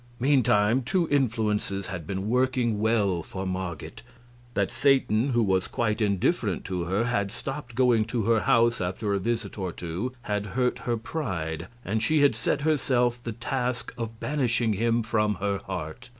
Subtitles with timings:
[0.19, 4.01] Meantime two influences had been working well for Marget.
[4.55, 9.13] That Satan, who was quite indifferent to her, had stopped going to her house after
[9.13, 13.93] a visit or two had hurt her pride, and she had set herself the task
[13.95, 16.09] of banishing him from her heart.